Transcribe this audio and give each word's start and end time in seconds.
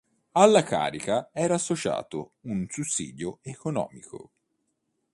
Alla 0.31 0.63
carica 0.63 1.29
era 1.31 1.53
associato 1.53 2.37
un 2.45 2.65
sussidio 2.67 3.37
economico. 3.43 4.31